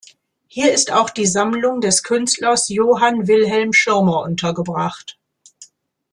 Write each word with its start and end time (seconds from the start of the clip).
Hier 0.47 0.73
ist 0.73 0.91
auch 0.91 1.11
die 1.11 1.27
Sammlung 1.27 1.79
des 1.79 2.01
Künstlers 2.01 2.69
Johann 2.69 3.27
Wilhelm 3.27 3.71
Schirmer 3.71 4.23
untergebracht. 4.23 5.19